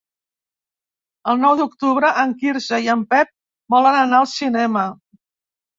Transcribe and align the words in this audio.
El 1.33 1.37
nou 1.43 1.53
d'octubre 1.61 2.11
en 2.23 2.33
Quirze 2.41 2.81
i 2.87 2.91
en 2.97 3.07
Pep 3.13 3.33
volen 3.77 4.01
anar 4.03 4.25
al 4.25 4.31
cinema. 4.37 4.93